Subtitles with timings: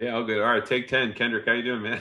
[0.00, 0.40] Yeah, all good.
[0.40, 1.12] All right, take 10.
[1.12, 2.00] Kendrick, how you doing, man?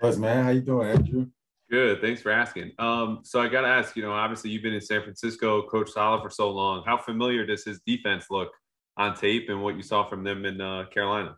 [0.00, 0.44] What's man?
[0.44, 1.26] How you doing, Andrew?
[1.70, 2.02] Good.
[2.02, 2.72] Thanks for asking.
[2.78, 5.90] Um, so I got to ask, you know, obviously you've been in San Francisco, Coach
[5.90, 6.82] Saleh for so long.
[6.84, 8.50] How familiar does his defense look
[8.98, 11.36] on tape and what you saw from them in uh, Carolina?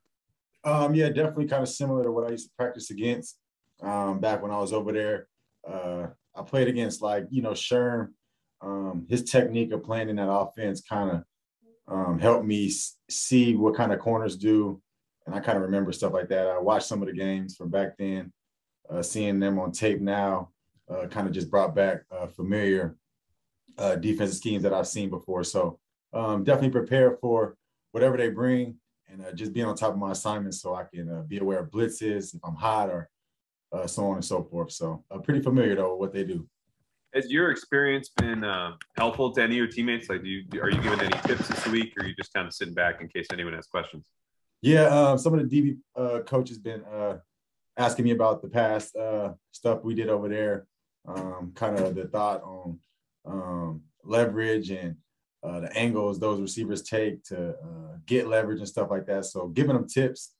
[0.65, 3.39] Um, yeah, definitely kind of similar to what I used to practice against
[3.80, 5.29] um, back when I was over there.
[5.69, 8.09] Uh, I played against like you know Sherm.
[8.61, 11.25] Um, his technique of playing in that offense kind of
[11.89, 12.73] um, helped me
[13.11, 14.80] see what kind of corners do,
[15.33, 16.46] and I kind of remember stuff like that.
[16.46, 18.32] I watched some of the games from back then,
[18.90, 20.50] uh, seeing them on tape now,
[20.90, 22.96] uh, kind of just brought back uh, familiar
[23.79, 25.43] uh, defensive schemes that I've seen before.
[25.43, 25.79] So
[26.13, 27.57] um, definitely prepare for
[27.93, 28.76] whatever they bring
[29.09, 31.61] and uh, just being on top of my assignments so I can uh, be aware
[31.61, 33.09] of blitzes if I'm hot or
[33.87, 34.70] so on and so forth.
[34.73, 36.47] So pretty familiar though with what they do.
[37.14, 40.11] Has your experience been uh, helpful to any of your teammates?
[40.11, 42.47] Like, do you, are you giving any tips this week, or are you just kind
[42.47, 44.05] of sitting back in case anyone has questions?
[44.62, 46.83] Yeah, um, some of the DB uh, coaches been
[47.77, 48.97] asking me about the past
[49.50, 50.67] stuff we did over there,
[51.06, 52.78] um, kind of the thought on
[53.25, 54.97] um, leverage and
[55.42, 59.25] uh, the angles those receivers take to uh, get leverage and stuff like that.
[59.25, 60.34] So giving them tips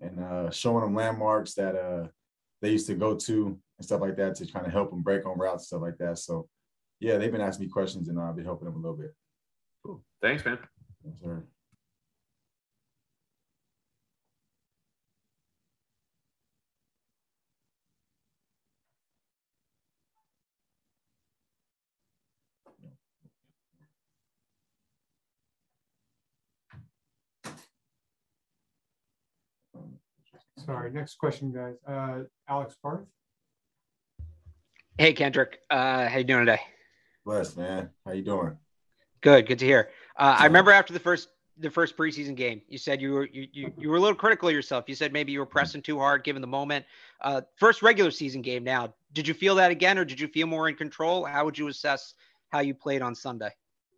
[0.00, 2.08] and uh, showing them landmarks that uh,
[2.62, 5.26] they used to go to and stuff like that to kind of help them break
[5.26, 6.18] on routes and stuff like that.
[6.18, 6.48] So
[7.00, 9.14] yeah, they've been asking me questions and I'll be helping them a little bit.
[9.84, 10.04] Cool.
[10.22, 10.58] Thanks, man.
[11.04, 11.42] Yes,
[30.58, 31.74] Sorry, next question, guys.
[31.86, 33.06] Uh, Alex Barth.
[34.98, 35.58] Hey, Kendrick.
[35.70, 36.60] Uh, how you doing today?
[37.24, 37.90] Bless, man.
[38.06, 38.56] How you doing?
[39.20, 39.46] Good.
[39.46, 39.90] Good to hear.
[40.16, 43.46] Uh, I remember after the first the first preseason game, you said you were you,
[43.52, 44.84] you, you were a little critical of yourself.
[44.88, 46.84] You said maybe you were pressing too hard given the moment.
[47.20, 48.94] Uh, first regular season game now.
[49.12, 51.24] Did you feel that again, or did you feel more in control?
[51.24, 52.14] How would you assess
[52.50, 53.50] how you played on Sunday?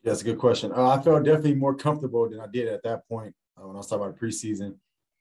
[0.02, 0.72] Yeah, that's a good question.
[0.72, 3.78] Uh, I felt definitely more comfortable than I did at that point uh, when I
[3.78, 4.76] was talking about preseason.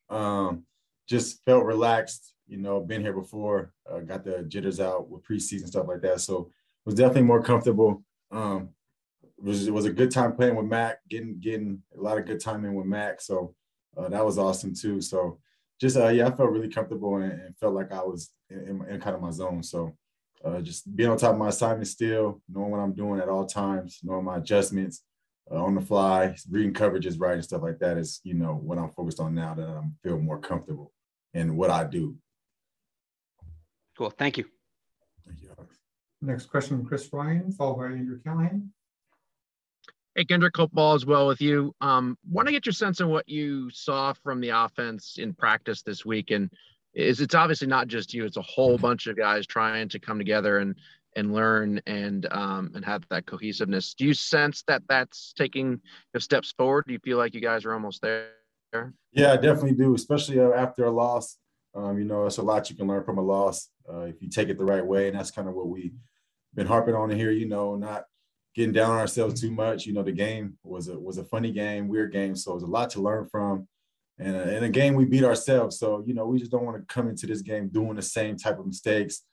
[0.10, 0.66] Um,
[1.08, 2.34] just felt relaxed.
[2.48, 6.22] You know, been here before, uh, got the jitters out with preseason stuff like that.
[6.22, 6.52] So
[6.86, 8.04] was definitely more comfortable.
[8.32, 8.70] Um,
[9.24, 12.40] it was was a good time playing with Mac, getting getting a lot of good
[12.40, 13.22] time in with Mac.
[13.22, 13.56] So
[13.98, 15.02] uh, that was awesome too.
[15.02, 15.40] So
[15.80, 18.86] just uh, yeah, I felt really comfortable and, and felt like I was in, in,
[18.90, 19.64] in, kind of my zone.
[19.64, 19.96] So
[20.44, 23.46] uh, just being on top of my assignment still, knowing what I'm doing at all
[23.46, 25.02] times, knowing my adjustments
[25.52, 28.78] uh, on the fly, reading coverages right and stuff like that is you know what
[28.78, 30.92] I'm focused on now that I feel more comfortable
[31.34, 32.16] in what I do.
[33.98, 34.10] Cool.
[34.10, 34.46] Thank you.
[35.26, 35.50] Thank you,
[36.22, 38.72] Next question, Chris Ryan, followed by Andrew Callahan.
[40.16, 41.76] Hey, Kendrick, hope all is well with you.
[41.82, 45.82] Um, want to get your sense of what you saw from the offense in practice
[45.82, 46.50] this week, and
[46.94, 50.18] is it's obviously not just you; it's a whole bunch of guys trying to come
[50.18, 50.76] together and
[51.16, 53.94] and learn and um, and have that cohesiveness.
[53.94, 55.82] Do you sense that that's taking
[56.18, 56.86] steps forward?
[56.88, 58.30] Do you feel like you guys are almost there?
[59.14, 61.38] Yeah, I definitely do, especially uh, after a loss.
[61.74, 64.30] Um, you know, it's a lot you can learn from a loss uh, if you
[64.30, 65.96] take it the right way, and that's kind of what we've
[66.54, 67.32] been harping on here.
[67.32, 68.06] You know, not
[68.56, 69.86] getting down on ourselves too much.
[69.86, 72.64] You know, the game was a was a funny game, weird game, so it was
[72.64, 73.68] a lot to learn from.
[74.18, 76.78] And uh, in a game, we beat ourselves, so you know, we just don't want
[76.78, 79.24] to come into this game doing the same type of mistakes,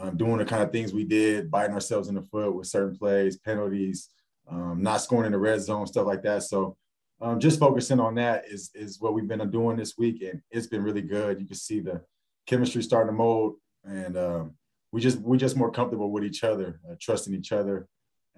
[0.00, 2.96] um, doing the kind of things we did, biting ourselves in the foot with certain
[2.96, 4.10] plays, penalties,
[4.48, 6.42] um, not scoring in the red zone, stuff like that.
[6.42, 6.76] So
[7.20, 10.66] um, just focusing on that is is what we've been doing this week, and it's
[10.66, 11.40] been really good.
[11.40, 12.02] You can see the
[12.46, 14.54] chemistry starting to mold, and um,
[14.92, 17.88] we just we just more comfortable with each other, uh, trusting each other,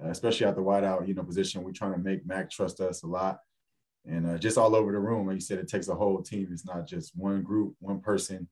[0.03, 1.65] uh, especially at the wideout you know position.
[1.65, 3.41] We're trying to make Mac trust us a lot,
[4.07, 5.27] and uh, just all over the room.
[5.27, 6.49] Like you said, it takes a whole team.
[6.53, 8.49] It's not just one group, one person.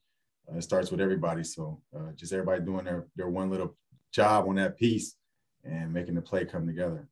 [0.51, 1.45] Uh, it starts with everybody.
[1.45, 3.77] So uh, just everybody doing their their one little
[4.13, 5.17] job on that piece
[5.65, 7.09] and making the play come together.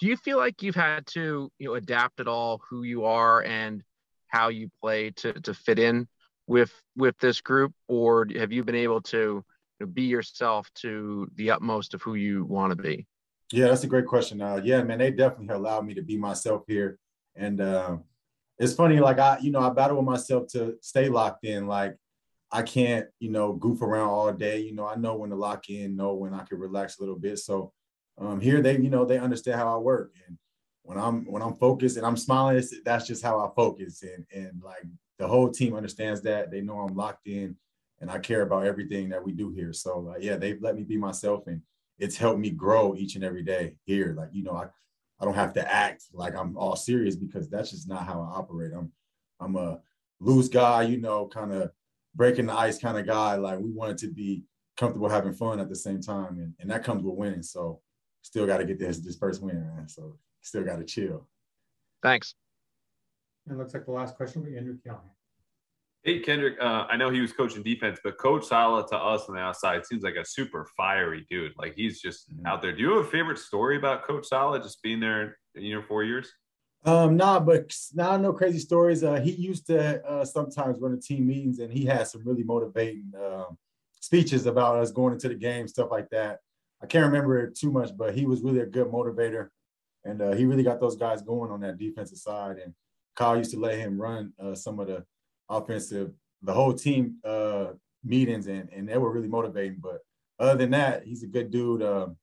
[0.00, 3.42] Do you feel like you've had to you know adapt at all who you are
[3.42, 3.82] and
[4.28, 6.06] how you play to to fit in
[6.46, 7.72] with with this group?
[7.88, 9.44] Or have you been able to
[9.80, 13.06] you know, be yourself to the utmost of who you want to be?
[13.52, 14.40] Yeah that's a great question.
[14.40, 16.98] Uh, yeah man they definitely allowed me to be myself here.
[17.34, 17.98] And uh,
[18.58, 21.96] it's funny like i you know i battle with myself to stay locked in like
[22.50, 25.68] i can't you know goof around all day you know i know when to lock
[25.68, 27.72] in know when i can relax a little bit so
[28.20, 30.36] um, here they, you know, they understand how I work, and
[30.82, 34.60] when I'm when I'm focused and I'm smiling, that's just how I focus, and and
[34.62, 34.82] like
[35.18, 36.50] the whole team understands that.
[36.50, 37.56] They know I'm locked in,
[38.00, 39.72] and I care about everything that we do here.
[39.72, 41.62] So yeah, they've let me be myself, and
[41.98, 44.14] it's helped me grow each and every day here.
[44.16, 44.66] Like you know, I
[45.20, 48.38] I don't have to act like I'm all serious because that's just not how I
[48.38, 48.72] operate.
[48.76, 48.90] I'm
[49.38, 49.78] I'm a
[50.20, 51.70] loose guy, you know, kind of
[52.18, 53.36] breaking the ice kind of guy.
[53.36, 54.42] Like we wanted to be
[54.76, 57.42] comfortable having fun at the same time, and, and that comes with winning.
[57.42, 57.80] So
[58.20, 59.88] still got to get this this first win, man.
[59.88, 61.26] So still got to chill.
[62.02, 62.34] Thanks.
[63.48, 65.08] It looks like the last question will be Andrew Callahan.
[66.04, 69.34] Hey Kendrick, uh, I know he was coaching defense, but Coach Saleh to us on
[69.34, 71.52] the outside seems like a super fiery dude.
[71.58, 72.46] Like he's just mm-hmm.
[72.46, 72.72] out there.
[72.72, 76.04] Do you have a favorite story about Coach Saleh just being there, you know, four
[76.04, 76.32] years?
[76.88, 79.04] Um, nah, but now nah, no crazy stories.
[79.04, 82.44] Uh, he used to uh, sometimes run the team meetings, and he had some really
[82.44, 83.58] motivating um,
[84.00, 86.38] speeches about us going into the game, stuff like that.
[86.82, 89.48] I can't remember it too much, but he was really a good motivator,
[90.06, 92.56] and uh, he really got those guys going on that defensive side.
[92.56, 92.72] And
[93.16, 95.04] Kyle used to let him run uh, some of the
[95.50, 99.76] offensive, the whole team uh, meetings, and and they were really motivating.
[99.78, 99.98] But
[100.38, 101.82] other than that, he's a good dude.
[101.82, 102.16] Um,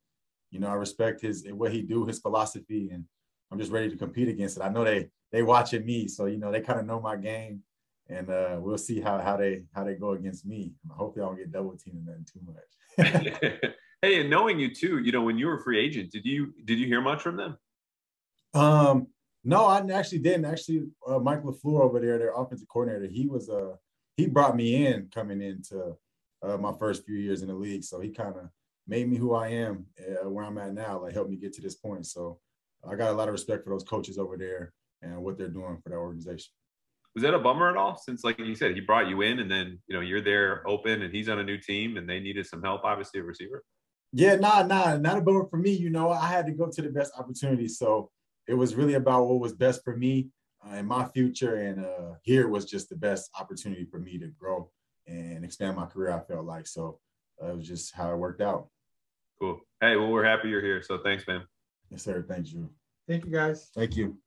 [0.49, 3.05] you know, I respect his what he do, his philosophy, and
[3.51, 4.63] I'm just ready to compete against it.
[4.63, 7.61] I know they they watching me, so you know they kind of know my game,
[8.09, 10.73] and uh, we'll see how how they how they go against me.
[10.89, 13.61] Hopefully, I don't get double teamed in nothing too much.
[14.01, 16.53] hey, and knowing you too, you know, when you were a free agent, did you
[16.63, 17.57] did you hear much from them?
[18.53, 19.07] Um,
[19.43, 20.45] no, I actually didn't.
[20.45, 23.75] Actually, uh, Mike LaFleur over there, their offensive coordinator, he was uh
[24.17, 25.95] he brought me in coming into
[26.41, 28.49] uh, my first few years in the league, so he kind of
[28.87, 31.61] made me who I am, uh, where I'm at now, like helped me get to
[31.61, 32.05] this point.
[32.05, 32.39] So
[32.89, 35.79] I got a lot of respect for those coaches over there and what they're doing
[35.83, 36.51] for that organization.
[37.13, 37.97] Was that a bummer at all?
[37.97, 41.01] Since, like you said, he brought you in, and then you know you're there open,
[41.01, 43.63] and he's on a new team, and they needed some help, obviously, a receiver.
[44.11, 45.71] Yeah, nah, nah, not a bummer for me.
[45.71, 48.11] You know, I had to go to the best opportunity, so
[48.47, 50.29] it was really about what was best for me
[50.67, 54.27] uh, in my future, and uh, here was just the best opportunity for me to
[54.27, 54.69] grow
[55.07, 56.11] and expand my career.
[56.11, 56.99] I felt like so
[57.41, 58.67] uh, it was just how it worked out.
[59.39, 59.59] Cool.
[59.81, 60.81] Hey, well, we're happy you're here.
[60.81, 61.43] So thanks, man.
[61.95, 62.25] Yes, sir.
[62.27, 62.69] Thank you.
[63.07, 63.71] Thank you, guys.
[63.73, 64.19] Thank you.